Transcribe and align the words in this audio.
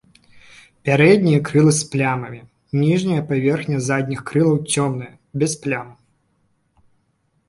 Пярэднія 0.87 1.39
крылы 1.49 1.73
з 1.79 1.83
плямамі, 1.91 2.39
ніжняя 2.83 3.25
паверхня 3.31 3.77
задніх 3.89 4.23
крылаў 4.31 4.57
цёмная, 4.79 5.11
без 5.45 5.51
плям. 5.67 5.87